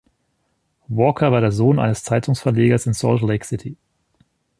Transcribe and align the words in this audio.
Walker 0.87 1.31
war 1.31 1.41
der 1.41 1.51
Sohn 1.51 1.77
eines 1.77 2.03
Zeitungsverlegers 2.03 2.87
in 2.87 2.93
Salt 2.93 3.21
Lake 3.21 3.45
City. 3.45 3.77